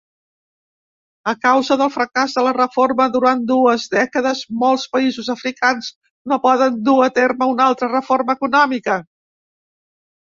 [1.31, 5.91] A causa del fracàs de la reforma durant dues dècades, molts països africans
[6.33, 8.99] no poden dur a terme una altra reforma econòmica.